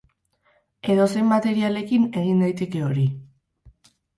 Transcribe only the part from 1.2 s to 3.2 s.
materialekin egin daiteke hori.